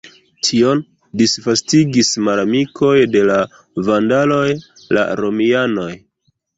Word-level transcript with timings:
Tion 0.45 0.79
disvastigis 1.21 2.09
malamikoj 2.29 2.95
de 3.19 3.23
la 3.31 3.39
vandaloj, 3.93 4.45
la 4.99 5.09
romianoj. 5.25 5.91